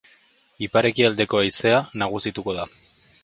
Ipar-ekialdeko 0.67 1.41
haizea 1.41 1.83
nagusituko 2.05 2.57
da. 2.61 2.69